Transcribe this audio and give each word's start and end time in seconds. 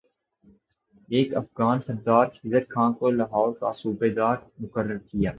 ایک 1.09 1.29
افغان 1.35 1.77
سردار 1.81 2.25
خضر 2.35 2.63
خان 2.69 2.89
کو 2.93 3.09
لاہور 3.11 3.51
کا 3.59 3.69
صوبہ 3.79 4.07
دار 4.15 4.35
مقرر 4.59 4.97
کیا 5.07 5.29